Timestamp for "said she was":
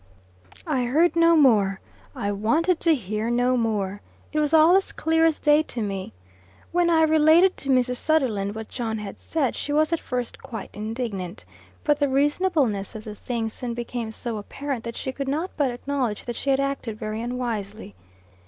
9.19-9.93